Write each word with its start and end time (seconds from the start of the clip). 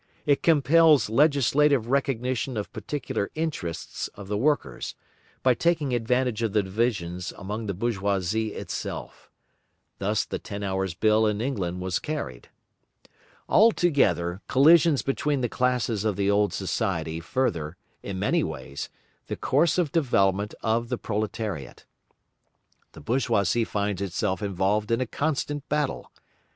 It 0.25 0.41
compels 0.41 1.11
legislative 1.11 1.85
recognition 1.85 2.57
of 2.57 2.73
particular 2.73 3.29
interests 3.35 4.07
of 4.15 4.29
the 4.29 4.35
workers, 4.35 4.95
by 5.43 5.53
taking 5.53 5.93
advantage 5.93 6.41
of 6.41 6.53
the 6.53 6.63
divisions 6.63 7.31
among 7.37 7.67
the 7.67 7.75
bourgeoisie 7.75 8.55
itself. 8.55 9.29
Thus 9.99 10.25
the 10.25 10.39
ten 10.39 10.63
hours' 10.63 10.95
bill 10.95 11.27
in 11.27 11.39
England 11.39 11.81
was 11.81 11.99
carried. 11.99 12.49
Altogether 13.47 14.41
collisions 14.47 15.03
between 15.03 15.41
the 15.41 15.47
classes 15.49 16.03
of 16.03 16.15
the 16.15 16.31
old 16.31 16.51
society 16.51 17.19
further, 17.19 17.77
in 18.01 18.17
many 18.17 18.43
ways, 18.43 18.89
the 19.27 19.35
course 19.35 19.77
of 19.77 19.91
development 19.91 20.55
of 20.63 20.89
the 20.89 20.97
proletariat. 20.97 21.85
The 22.93 23.01
bourgeoisie 23.01 23.65
finds 23.65 24.01
itself 24.01 24.41
involved 24.41 24.89
in 24.89 24.99
a 24.99 25.05
constant 25.05 25.69
battle. 25.69 26.11